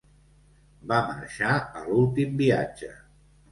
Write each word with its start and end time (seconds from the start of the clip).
Va 0.91 0.97
marxar 1.09 1.53
a 1.59 1.85
l'últim 1.91 2.35
viatge. 2.43 2.93